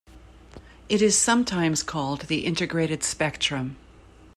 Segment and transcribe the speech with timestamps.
[0.89, 3.77] It is sometimes called the integrated spectrum.